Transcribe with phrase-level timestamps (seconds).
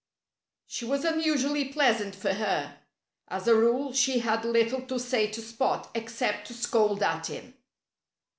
[0.65, 2.79] She was unusually pleasant, for her.
[3.27, 7.53] As a rule she had little to say to Spot, except to scold at him.